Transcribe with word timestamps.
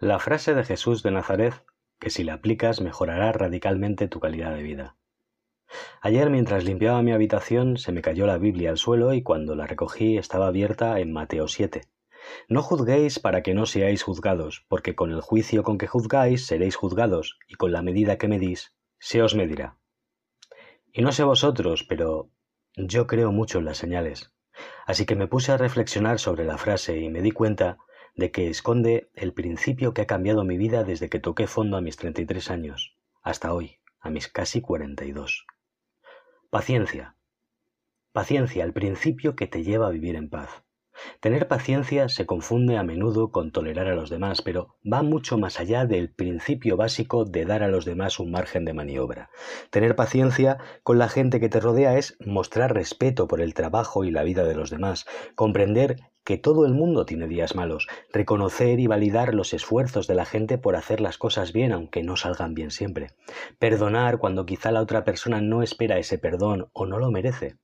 La 0.00 0.18
frase 0.18 0.54
de 0.54 0.64
Jesús 0.64 1.04
de 1.04 1.12
Nazaret, 1.12 1.54
que 2.00 2.10
si 2.10 2.24
la 2.24 2.34
aplicas 2.34 2.80
mejorará 2.80 3.30
radicalmente 3.30 4.08
tu 4.08 4.18
calidad 4.18 4.52
de 4.52 4.62
vida. 4.64 4.96
Ayer 6.00 6.30
mientras 6.30 6.64
limpiaba 6.64 7.00
mi 7.02 7.12
habitación 7.12 7.76
se 7.76 7.92
me 7.92 8.02
cayó 8.02 8.26
la 8.26 8.36
Biblia 8.36 8.70
al 8.70 8.76
suelo 8.76 9.14
y 9.14 9.22
cuando 9.22 9.54
la 9.54 9.68
recogí 9.68 10.18
estaba 10.18 10.48
abierta 10.48 10.98
en 10.98 11.12
Mateo 11.12 11.46
7. 11.46 11.82
No 12.48 12.60
juzguéis 12.60 13.20
para 13.20 13.42
que 13.44 13.54
no 13.54 13.66
seáis 13.66 14.02
juzgados, 14.02 14.64
porque 14.68 14.96
con 14.96 15.12
el 15.12 15.20
juicio 15.20 15.62
con 15.62 15.78
que 15.78 15.86
juzgáis 15.86 16.44
seréis 16.44 16.74
juzgados, 16.74 17.38
y 17.46 17.54
con 17.54 17.70
la 17.70 17.82
medida 17.82 18.18
que 18.18 18.28
medís 18.28 18.74
se 18.98 19.22
os 19.22 19.36
medirá. 19.36 19.78
Y 20.92 21.02
no 21.02 21.12
sé 21.12 21.22
vosotros, 21.22 21.84
pero 21.88 22.30
yo 22.76 23.06
creo 23.06 23.30
mucho 23.30 23.60
en 23.60 23.66
las 23.66 23.78
señales. 23.78 24.32
Así 24.86 25.06
que 25.06 25.14
me 25.14 25.28
puse 25.28 25.52
a 25.52 25.56
reflexionar 25.56 26.18
sobre 26.18 26.44
la 26.44 26.58
frase 26.58 26.98
y 26.98 27.10
me 27.10 27.22
di 27.22 27.30
cuenta 27.30 27.78
de 28.14 28.30
que 28.30 28.48
esconde 28.48 29.10
el 29.14 29.32
principio 29.32 29.94
que 29.94 30.02
ha 30.02 30.06
cambiado 30.06 30.44
mi 30.44 30.56
vida 30.56 30.84
desde 30.84 31.08
que 31.08 31.20
toqué 31.20 31.46
fondo 31.46 31.76
a 31.76 31.80
mis 31.80 31.96
33 31.96 32.50
años 32.50 32.96
hasta 33.22 33.54
hoy, 33.54 33.78
a 34.00 34.10
mis 34.10 34.28
casi 34.28 34.60
42. 34.60 35.46
Paciencia. 36.50 37.16
Paciencia, 38.12 38.64
el 38.64 38.72
principio 38.72 39.34
que 39.34 39.46
te 39.46 39.64
lleva 39.64 39.88
a 39.88 39.90
vivir 39.90 40.14
en 40.14 40.28
paz. 40.28 40.62
Tener 41.20 41.48
paciencia 41.48 42.08
se 42.08 42.26
confunde 42.26 42.76
a 42.76 42.84
menudo 42.84 43.32
con 43.32 43.50
tolerar 43.50 43.88
a 43.88 43.96
los 43.96 44.10
demás, 44.10 44.42
pero 44.42 44.76
va 44.90 45.02
mucho 45.02 45.38
más 45.38 45.58
allá 45.58 45.86
del 45.86 46.12
principio 46.12 46.76
básico 46.76 47.24
de 47.24 47.44
dar 47.44 47.62
a 47.62 47.68
los 47.68 47.84
demás 47.84 48.20
un 48.20 48.30
margen 48.30 48.64
de 48.64 48.74
maniobra. 48.74 49.30
Tener 49.70 49.96
paciencia 49.96 50.58
con 50.82 50.98
la 50.98 51.08
gente 51.08 51.40
que 51.40 51.48
te 51.48 51.60
rodea 51.60 51.98
es 51.98 52.16
mostrar 52.20 52.74
respeto 52.74 53.26
por 53.26 53.40
el 53.40 53.54
trabajo 53.54 54.04
y 54.04 54.10
la 54.10 54.22
vida 54.22 54.44
de 54.44 54.54
los 54.54 54.70
demás, 54.70 55.06
comprender 55.34 55.96
que 56.24 56.38
todo 56.38 56.64
el 56.66 56.72
mundo 56.72 57.04
tiene 57.04 57.28
días 57.28 57.54
malos, 57.54 57.86
reconocer 58.12 58.80
y 58.80 58.86
validar 58.86 59.34
los 59.34 59.52
esfuerzos 59.52 60.06
de 60.06 60.14
la 60.14 60.24
gente 60.24 60.58
por 60.58 60.74
hacer 60.74 61.00
las 61.00 61.18
cosas 61.18 61.52
bien 61.52 61.72
aunque 61.72 62.02
no 62.02 62.16
salgan 62.16 62.54
bien 62.54 62.70
siempre, 62.70 63.10
perdonar 63.58 64.18
cuando 64.18 64.46
quizá 64.46 64.72
la 64.72 64.80
otra 64.80 65.04
persona 65.04 65.40
no 65.40 65.62
espera 65.62 65.98
ese 65.98 66.18
perdón 66.18 66.68
o 66.72 66.86
no 66.86 66.98
lo 66.98 67.10
merece. 67.10 67.56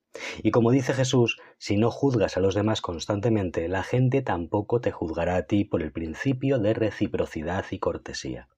Y 0.42 0.50
como 0.50 0.72
dice 0.72 0.92
Jesús, 0.92 1.38
si 1.58 1.76
no 1.76 1.90
juzgas 1.90 2.36
a 2.36 2.40
los 2.40 2.54
demás 2.54 2.80
constantemente, 2.80 3.68
la 3.68 3.82
gente 3.82 4.22
tampoco 4.22 4.80
te 4.80 4.90
juzgará 4.90 5.36
a 5.36 5.46
ti 5.46 5.64
por 5.64 5.82
el 5.82 5.92
principio 5.92 6.58
de 6.58 6.74
reciprocidad 6.74 7.64
y 7.70 7.78
cortesía. 7.78 8.48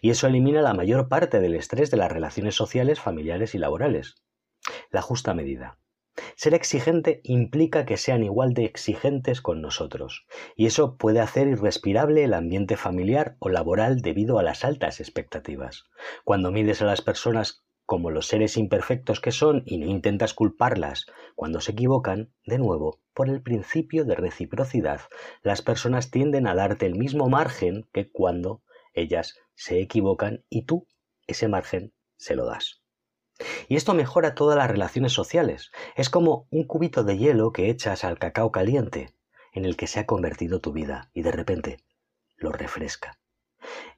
Y 0.00 0.10
eso 0.10 0.26
elimina 0.26 0.62
la 0.62 0.74
mayor 0.74 1.08
parte 1.08 1.40
del 1.40 1.54
estrés 1.54 1.90
de 1.90 1.96
las 1.96 2.10
relaciones 2.10 2.54
sociales, 2.54 3.00
familiares 3.00 3.54
y 3.54 3.58
laborales. 3.58 4.14
La 4.90 5.02
justa 5.02 5.34
medida. 5.34 5.78
Ser 6.34 6.54
exigente 6.54 7.20
implica 7.24 7.84
que 7.84 7.96
sean 7.96 8.22
igual 8.22 8.54
de 8.54 8.64
exigentes 8.64 9.40
con 9.40 9.60
nosotros, 9.60 10.26
y 10.54 10.66
eso 10.66 10.96
puede 10.96 11.20
hacer 11.20 11.46
irrespirable 11.48 12.24
el 12.24 12.34
ambiente 12.34 12.76
familiar 12.76 13.36
o 13.38 13.48
laboral 13.48 14.00
debido 14.00 14.38
a 14.38 14.42
las 14.42 14.64
altas 14.64 15.00
expectativas. 15.00 15.84
Cuando 16.24 16.50
mides 16.50 16.82
a 16.82 16.86
las 16.86 17.02
personas 17.02 17.64
como 17.86 18.10
los 18.10 18.26
seres 18.26 18.56
imperfectos 18.56 19.20
que 19.20 19.30
son 19.30 19.62
y 19.64 19.78
no 19.78 19.86
intentas 19.86 20.34
culparlas 20.34 21.06
cuando 21.36 21.60
se 21.60 21.72
equivocan, 21.72 22.32
de 22.44 22.58
nuevo, 22.58 23.00
por 23.14 23.28
el 23.28 23.42
principio 23.42 24.04
de 24.04 24.16
reciprocidad, 24.16 25.02
las 25.42 25.62
personas 25.62 26.10
tienden 26.10 26.48
a 26.48 26.54
darte 26.54 26.86
el 26.86 26.96
mismo 26.96 27.28
margen 27.28 27.88
que 27.92 28.10
cuando 28.10 28.62
ellas 28.92 29.36
se 29.54 29.80
equivocan 29.80 30.44
y 30.50 30.66
tú 30.66 30.86
ese 31.26 31.48
margen 31.48 31.92
se 32.16 32.34
lo 32.34 32.46
das. 32.46 32.85
Y 33.68 33.76
esto 33.76 33.94
mejora 33.94 34.34
todas 34.34 34.56
las 34.56 34.70
relaciones 34.70 35.12
sociales. 35.12 35.70
Es 35.96 36.10
como 36.10 36.46
un 36.50 36.66
cubito 36.66 37.04
de 37.04 37.18
hielo 37.18 37.52
que 37.52 37.70
echas 37.70 38.04
al 38.04 38.18
cacao 38.18 38.50
caliente, 38.50 39.14
en 39.52 39.64
el 39.64 39.76
que 39.76 39.86
se 39.86 40.00
ha 40.00 40.06
convertido 40.06 40.60
tu 40.60 40.72
vida, 40.72 41.10
y 41.12 41.22
de 41.22 41.32
repente 41.32 41.78
lo 42.36 42.52
refresca. 42.52 43.18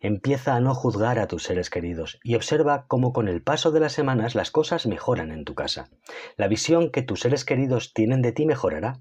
Empieza 0.00 0.55
a 0.55 0.61
no 0.61 0.75
juzgar 0.75 1.19
a 1.19 1.27
tus 1.27 1.42
seres 1.42 1.70
queridos 1.70 2.20
y 2.22 2.36
observa 2.36 2.86
cómo 2.86 3.12
con 3.12 3.28
el 3.28 3.42
paso 3.42 3.70
de 3.70 3.80
las 3.80 3.92
semanas 3.92 4.34
las 4.34 4.50
cosas 4.50 4.86
mejoran 4.86 5.30
en 5.30 5.45
tu 5.45 5.55
casa. 5.55 5.91
La 6.36 6.48
visión 6.48 6.90
que 6.90 7.02
tus 7.02 7.20
seres 7.20 7.45
queridos 7.45 7.92
tienen 7.92 8.23
de 8.23 8.33
ti 8.33 8.46
mejorará. 8.46 9.01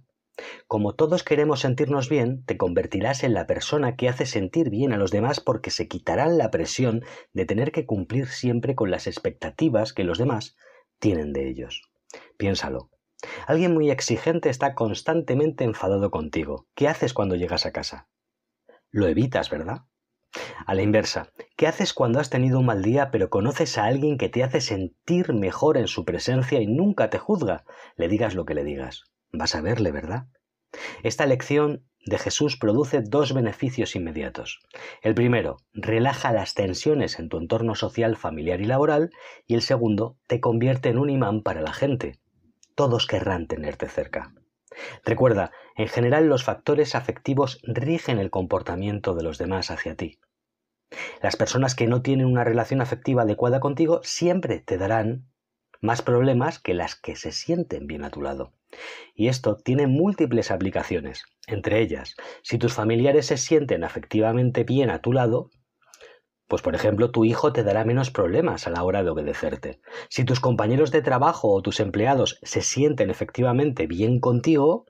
Como 0.68 0.94
todos 0.94 1.24
queremos 1.24 1.62
sentirnos 1.62 2.10
bien, 2.10 2.44
te 2.46 2.58
convertirás 2.58 3.24
en 3.24 3.34
la 3.34 3.48
persona 3.48 3.96
que 3.96 4.08
hace 4.10 4.26
sentir 4.26 4.70
bien 4.70 4.94
a 4.94 4.98
los 4.98 5.12
demás 5.12 5.40
porque 5.40 5.72
se 5.72 5.88
quitarán 5.88 6.38
la 6.38 6.52
presión 6.52 7.04
de 7.34 7.46
tener 7.46 7.72
que 7.72 7.86
cumplir 7.86 8.28
siempre 8.28 8.76
con 8.76 8.92
las 8.92 9.08
expectativas 9.08 9.94
que 9.94 10.04
los 10.04 10.18
demás 10.18 10.56
tienen 11.00 11.34
de 11.34 11.50
ellos. 11.50 11.90
Piénsalo. 12.38 12.90
Alguien 13.48 13.74
muy 13.74 13.90
exigente 13.90 14.50
está 14.50 14.76
constantemente 14.76 15.64
enfadado 15.64 16.12
contigo. 16.12 16.68
¿Qué 16.76 16.88
haces 16.88 17.14
cuando 17.14 17.36
llegas 17.36 17.66
a 17.66 17.72
casa? 17.72 18.08
Lo 18.92 19.08
evitas, 19.08 19.50
¿verdad? 19.50 19.86
A 20.68 20.76
la 20.76 20.84
inversa, 20.84 21.32
¿qué 21.56 21.66
haces 21.66 21.94
cuando 21.94 22.20
has 22.20 22.30
tenido 22.30 22.60
un 22.60 22.68
mal 22.68 22.84
día 22.84 23.10
pero 23.10 23.30
conoces 23.30 23.78
a 23.78 23.86
alguien 23.86 24.18
que 24.18 24.30
te 24.30 24.44
hace 24.44 24.62
sentir 24.62 25.34
mejor 25.34 25.78
en 25.78 25.88
su 25.88 26.06
presencia 26.06 26.62
y 26.62 26.68
nunca 26.68 27.10
te 27.10 27.18
juzga? 27.18 27.64
Le 27.96 28.08
digas 28.08 28.36
lo 28.36 28.46
que 28.46 28.54
le 28.54 28.64
digas 28.64 29.06
vas 29.32 29.56
a 29.56 29.62
verle, 29.62 29.92
¿verdad? 29.92 30.28
Esta 31.04 31.26
lección 31.26 31.86
de 32.06 32.18
Jesús 32.18 32.58
produce 32.58 33.02
dos 33.02 33.34
beneficios 33.34 33.96
inmediatos. 33.96 34.60
El 35.02 35.14
primero, 35.14 35.58
relaja 35.74 36.32
las 36.32 36.54
tensiones 36.54 37.20
en 37.20 37.30
tu 37.30 37.38
entorno 37.38 37.76
social, 37.76 38.16
familiar 38.16 38.62
y 38.62 38.66
laboral, 38.66 39.10
y 39.46 39.56
el 39.56 39.62
segundo, 39.62 40.18
te 40.28 40.40
convierte 40.40 40.90
en 40.90 40.98
un 40.98 41.10
imán 41.10 41.42
para 41.42 41.62
la 41.62 41.74
gente. 41.74 42.20
Todos 42.76 43.08
querrán 43.08 43.48
tenerte 43.48 43.90
cerca. 43.90 44.34
Recuerda, 45.04 45.52
en 45.76 45.88
general 45.88 46.28
los 46.28 46.44
factores 46.44 46.96
afectivos 46.96 47.60
rigen 47.64 48.20
el 48.20 48.30
comportamiento 48.30 49.16
de 49.16 49.24
los 49.24 49.38
demás 49.38 49.72
hacia 49.72 49.96
ti. 49.96 50.20
Las 51.22 51.36
personas 51.36 51.76
que 51.76 51.88
no 51.88 52.02
tienen 52.02 52.28
una 52.28 52.44
relación 52.44 52.80
afectiva 52.82 53.24
adecuada 53.24 53.60
contigo 53.60 54.00
siempre 54.04 54.60
te 54.60 54.78
darán 54.78 55.28
más 55.82 56.02
problemas 56.02 56.60
que 56.60 56.74
las 56.74 56.96
que 56.96 57.16
se 57.16 57.32
sienten 57.32 57.88
bien 57.88 58.04
a 58.04 58.10
tu 58.10 58.22
lado. 58.22 58.54
Y 59.16 59.28
esto 59.28 59.58
tiene 59.58 59.88
múltiples 59.88 60.52
aplicaciones. 60.52 61.24
Entre 61.48 61.82
ellas, 61.82 62.16
si 62.42 62.58
tus 62.58 62.74
familiares 62.74 63.28
se 63.28 63.38
sienten 63.38 63.84
afectivamente 63.84 64.64
bien 64.64 64.90
a 64.90 65.02
tu 65.02 65.14
lado, 65.14 65.50
pues 66.48 66.62
por 66.62 66.76
ejemplo 66.76 67.12
tu 67.12 67.26
hijo 67.26 67.52
te 67.54 67.64
dará 67.64 67.84
menos 67.84 68.10
problemas 68.12 68.68
a 68.68 68.70
la 68.70 68.84
hora 68.84 69.04
de 69.04 69.10
obedecerte. 69.10 69.80
Si 70.10 70.24
tus 70.24 70.40
compañeros 70.40 70.92
de 70.92 71.02
trabajo 71.02 71.52
o 71.52 71.62
tus 71.62 71.80
empleados 71.80 72.40
se 72.42 72.62
sienten 72.62 73.10
efectivamente 73.10 73.88
bien 73.88 74.20
contigo, 74.20 74.86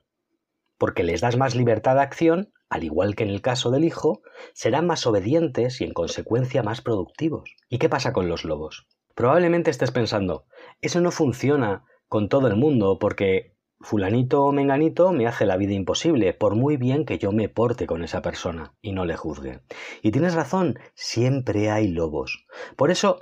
porque 0.78 1.02
les 1.02 1.20
das 1.20 1.36
más 1.36 1.56
libertad 1.56 1.96
de 1.96 2.02
acción, 2.02 2.52
al 2.68 2.84
igual 2.84 3.16
que 3.16 3.24
en 3.24 3.30
el 3.30 3.42
caso 3.42 3.70
del 3.70 3.84
hijo, 3.84 4.22
serán 4.52 4.86
más 4.86 5.06
obedientes 5.06 5.80
y 5.80 5.84
en 5.84 5.92
consecuencia 5.92 6.62
más 6.62 6.80
productivos. 6.80 7.56
¿Y 7.68 7.78
qué 7.78 7.88
pasa 7.88 8.12
con 8.12 8.28
los 8.28 8.44
lobos? 8.44 8.86
Probablemente 9.18 9.72
estés 9.72 9.90
pensando, 9.90 10.46
eso 10.80 11.00
no 11.00 11.10
funciona 11.10 11.84
con 12.06 12.28
todo 12.28 12.46
el 12.46 12.54
mundo 12.54 13.00
porque 13.00 13.56
fulanito 13.80 14.44
o 14.44 14.52
menganito 14.52 15.10
me 15.10 15.26
hace 15.26 15.44
la 15.44 15.56
vida 15.56 15.72
imposible, 15.72 16.34
por 16.34 16.54
muy 16.54 16.76
bien 16.76 17.04
que 17.04 17.18
yo 17.18 17.32
me 17.32 17.48
porte 17.48 17.88
con 17.88 18.04
esa 18.04 18.22
persona 18.22 18.76
y 18.80 18.92
no 18.92 19.04
le 19.04 19.16
juzgue. 19.16 19.60
Y 20.02 20.12
tienes 20.12 20.34
razón, 20.34 20.78
siempre 20.94 21.68
hay 21.68 21.88
lobos. 21.88 22.46
Por 22.76 22.92
eso 22.92 23.18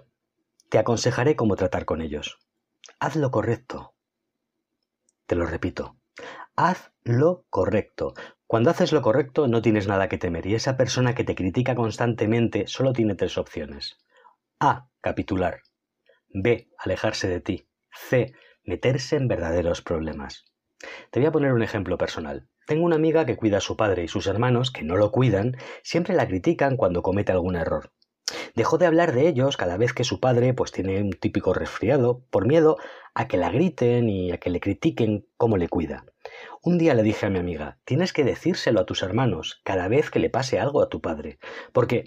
te 0.69 0.77
aconsejaré 0.77 1.35
cómo 1.35 1.57
tratar 1.57 1.87
con 1.87 2.03
ellos. 2.03 2.41
Haz 3.01 3.17
lo 3.17 3.31
correcto. 3.31 3.95
Te 5.25 5.35
lo 5.35 5.47
repito, 5.47 5.97
haz 6.57 6.93
lo 7.05 7.47
correcto. 7.49 8.13
Cuando 8.47 8.69
haces 8.69 8.93
lo 8.93 9.01
correcto 9.01 9.49
no 9.49 9.63
tienes 9.63 9.89
nada 9.89 10.11
que 10.11 10.19
temer 10.19 10.45
y 10.45 10.57
esa 10.57 10.77
persona 10.77 11.15
que 11.15 11.25
te 11.25 11.35
critica 11.35 11.75
constantemente 11.75 12.67
solo 12.67 12.93
tiene 12.93 13.15
tres 13.15 13.39
opciones. 13.39 13.97
A. 14.61 14.91
Capitular. 15.01 15.63
B. 16.39 16.69
Alejarse 16.77 17.29
de 17.29 17.41
ti. 17.41 17.67
C 17.91 18.35
meterse 18.63 19.17
en 19.17 19.27
verdaderos 19.27 19.81
problemas. 19.81 20.45
Te 21.11 21.19
voy 21.19 21.27
a 21.27 21.33
poner 21.33 21.55
un 21.55 21.63
ejemplo 21.63 21.97
personal. 21.97 22.47
Tengo 22.67 22.85
una 22.85 22.97
amiga 22.97 23.25
que 23.25 23.37
cuida 23.37 23.57
a 23.59 23.63
su 23.63 23.79
padre 23.79 24.05
y 24.05 24.09
sus 24.09 24.27
hermanos, 24.27 24.71
que 24.71 24.83
no 24.83 24.97
lo 24.97 25.13
cuidan, 25.13 25.57
siempre 25.83 26.15
la 26.15 26.29
critican 26.29 26.77
cuando 26.77 27.03
comete 27.03 27.33
algún 27.33 27.57
error. 27.57 27.91
Dejó 28.55 28.77
de 28.77 28.85
hablar 28.85 29.15
de 29.15 29.29
ellos 29.29 29.57
cada 29.57 29.79
vez 29.79 29.95
que 29.95 30.05
su 30.05 30.21
padre 30.21 30.53
pues 30.53 30.73
tiene 30.73 31.01
un 31.01 31.13
típico 31.13 31.55
resfriado 31.55 32.23
por 32.29 32.47
miedo 32.47 32.77
a 33.15 33.29
que 33.29 33.39
la 33.39 33.51
griten 33.51 34.11
y 34.11 34.33
a 34.33 34.37
que 34.37 34.51
le 34.51 34.61
critiquen 34.61 35.27
cómo 35.39 35.57
le 35.57 35.69
cuida. 35.69 36.05
Un 36.63 36.77
día 36.77 36.93
le 36.93 37.03
dije 37.03 37.25
a 37.25 37.31
mi 37.31 37.39
amiga, 37.39 37.79
tienes 37.85 38.13
que 38.13 38.25
decírselo 38.25 38.81
a 38.81 38.85
tus 38.85 39.03
hermanos 39.03 39.63
cada 39.65 39.89
vez 39.89 40.11
que 40.11 40.19
le 40.19 40.29
pase 40.29 40.59
algo 40.59 40.83
a 40.83 40.91
tu 40.91 41.01
padre, 41.01 41.39
porque 41.73 42.05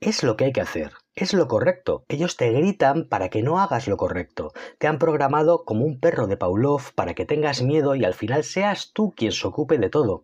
es 0.00 0.24
lo 0.24 0.36
que 0.36 0.46
hay 0.46 0.52
que 0.52 0.62
hacer, 0.62 0.92
es 1.24 1.34
lo 1.34 1.48
correcto. 1.48 2.04
Ellos 2.08 2.36
te 2.36 2.50
gritan 2.50 3.08
para 3.08 3.28
que 3.28 3.42
no 3.42 3.60
hagas 3.60 3.88
lo 3.88 3.96
correcto. 3.96 4.52
Te 4.78 4.86
han 4.86 4.98
programado 4.98 5.64
como 5.64 5.84
un 5.84 6.00
perro 6.00 6.26
de 6.26 6.36
Pavlov 6.36 6.92
para 6.94 7.14
que 7.14 7.26
tengas 7.26 7.62
miedo 7.62 7.94
y 7.94 8.04
al 8.04 8.14
final 8.14 8.44
seas 8.44 8.92
tú 8.92 9.12
quien 9.16 9.32
se 9.32 9.46
ocupe 9.46 9.78
de 9.78 9.90
todo. 9.90 10.22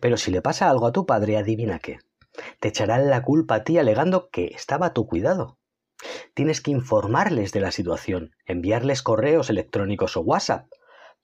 Pero 0.00 0.16
si 0.16 0.30
le 0.30 0.42
pasa 0.42 0.70
algo 0.70 0.86
a 0.86 0.92
tu 0.92 1.06
padre, 1.06 1.36
adivina 1.36 1.78
qué. 1.78 1.98
Te 2.60 2.68
echarán 2.68 3.10
la 3.10 3.22
culpa 3.22 3.56
a 3.56 3.64
ti 3.64 3.78
alegando 3.78 4.28
que 4.30 4.46
estaba 4.46 4.86
a 4.86 4.92
tu 4.92 5.06
cuidado. 5.06 5.58
Tienes 6.34 6.60
que 6.60 6.70
informarles 6.70 7.52
de 7.52 7.60
la 7.60 7.70
situación, 7.70 8.32
enviarles 8.44 9.02
correos 9.02 9.50
electrónicos 9.50 10.16
o 10.16 10.20
WhatsApp, 10.20 10.66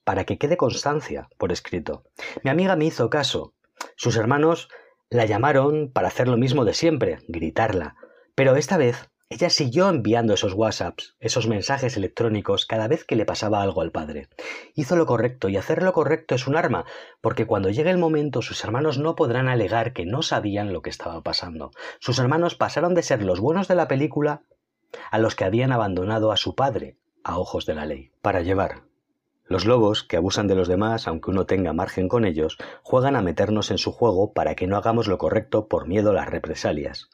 para 0.04 0.24
que 0.24 0.38
quede 0.38 0.56
constancia 0.56 1.28
por 1.38 1.52
escrito. 1.52 2.04
Mi 2.42 2.50
amiga 2.50 2.76
me 2.76 2.86
hizo 2.86 3.10
caso. 3.10 3.54
Sus 3.96 4.16
hermanos 4.16 4.68
La 5.10 5.26
llamaron 5.26 5.92
para 5.92 6.08
hacer 6.08 6.26
lo 6.26 6.38
mismo 6.38 6.64
de 6.64 6.72
siempre, 6.72 7.18
gritarla. 7.28 7.96
Pero 8.34 8.56
esta 8.56 8.78
vez 8.78 9.10
ella 9.32 9.48
siguió 9.48 9.88
enviando 9.88 10.34
esos 10.34 10.52
WhatsApps, 10.52 11.16
esos 11.18 11.46
mensajes 11.46 11.96
electrónicos 11.96 12.66
cada 12.66 12.86
vez 12.86 13.04
que 13.04 13.16
le 13.16 13.24
pasaba 13.24 13.62
algo 13.62 13.80
al 13.80 13.90
padre. 13.90 14.28
Hizo 14.74 14.94
lo 14.94 15.06
correcto 15.06 15.48
y 15.48 15.56
hacer 15.56 15.82
lo 15.82 15.94
correcto 15.94 16.34
es 16.34 16.46
un 16.46 16.54
arma, 16.54 16.84
porque 17.22 17.46
cuando 17.46 17.70
llegue 17.70 17.88
el 17.88 17.96
momento 17.96 18.42
sus 18.42 18.62
hermanos 18.62 18.98
no 18.98 19.16
podrán 19.16 19.48
alegar 19.48 19.94
que 19.94 20.04
no 20.04 20.20
sabían 20.20 20.74
lo 20.74 20.82
que 20.82 20.90
estaba 20.90 21.22
pasando. 21.22 21.70
Sus 21.98 22.18
hermanos 22.18 22.56
pasaron 22.56 22.94
de 22.94 23.02
ser 23.02 23.22
los 23.22 23.40
buenos 23.40 23.68
de 23.68 23.74
la 23.74 23.88
película 23.88 24.42
a 25.10 25.18
los 25.18 25.34
que 25.34 25.44
habían 25.44 25.72
abandonado 25.72 26.30
a 26.30 26.36
su 26.36 26.54
padre 26.54 26.98
a 27.24 27.38
ojos 27.38 27.64
de 27.64 27.74
la 27.74 27.86
ley, 27.86 28.10
para 28.20 28.42
llevar 28.42 28.82
los 29.46 29.64
lobos, 29.64 30.02
que 30.02 30.16
abusan 30.16 30.46
de 30.46 30.54
los 30.54 30.68
demás 30.68 31.08
aunque 31.08 31.30
uno 31.30 31.46
tenga 31.46 31.72
margen 31.72 32.08
con 32.08 32.24
ellos, 32.24 32.58
juegan 32.82 33.16
a 33.16 33.22
meternos 33.22 33.70
en 33.70 33.78
su 33.78 33.92
juego 33.92 34.32
para 34.32 34.54
que 34.54 34.66
no 34.66 34.76
hagamos 34.76 35.08
lo 35.08 35.18
correcto 35.18 35.68
por 35.68 35.86
miedo 35.86 36.10
a 36.10 36.14
las 36.14 36.28
represalias. 36.28 37.08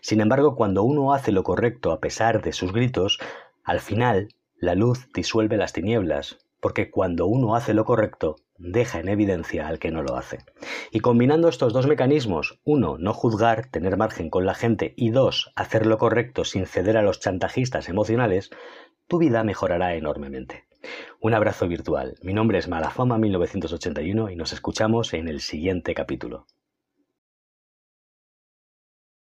Sin 0.00 0.20
embargo, 0.20 0.56
cuando 0.56 0.82
uno 0.82 1.12
hace 1.14 1.32
lo 1.32 1.42
correcto 1.42 1.92
a 1.92 2.00
pesar 2.00 2.42
de 2.42 2.52
sus 2.52 2.72
gritos, 2.72 3.18
al 3.64 3.80
final 3.80 4.28
la 4.56 4.74
luz 4.74 5.08
disuelve 5.12 5.56
las 5.56 5.72
tinieblas, 5.72 6.38
porque 6.60 6.90
cuando 6.90 7.26
uno 7.26 7.56
hace 7.56 7.74
lo 7.74 7.84
correcto, 7.84 8.36
deja 8.56 9.00
en 9.00 9.08
evidencia 9.08 9.66
al 9.66 9.80
que 9.80 9.90
no 9.90 10.02
lo 10.02 10.16
hace. 10.16 10.38
Y 10.92 11.00
combinando 11.00 11.48
estos 11.48 11.72
dos 11.72 11.88
mecanismos, 11.88 12.60
uno, 12.64 12.96
no 12.98 13.12
juzgar, 13.12 13.66
tener 13.66 13.96
margen 13.96 14.30
con 14.30 14.46
la 14.46 14.54
gente, 14.54 14.94
y 14.96 15.10
dos, 15.10 15.52
hacer 15.56 15.86
lo 15.86 15.98
correcto 15.98 16.44
sin 16.44 16.66
ceder 16.66 16.96
a 16.96 17.02
los 17.02 17.18
chantajistas 17.18 17.88
emocionales, 17.88 18.50
tu 19.08 19.18
vida 19.18 19.42
mejorará 19.42 19.96
enormemente. 19.96 20.64
Un 21.20 21.34
abrazo 21.34 21.66
virtual. 21.66 22.14
Mi 22.22 22.32
nombre 22.32 22.58
es 22.58 22.68
Malafama1981 22.68 24.32
y 24.32 24.36
nos 24.36 24.52
escuchamos 24.52 25.14
en 25.14 25.28
el 25.28 25.40
siguiente 25.40 25.94
capítulo. 25.94 26.46